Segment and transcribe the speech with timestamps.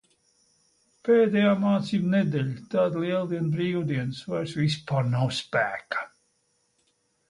[1.09, 4.27] Pēdējā mācību nedēļa, tad Lieldienu brīvdienas.
[4.35, 6.13] Vairs vispār nav spēka.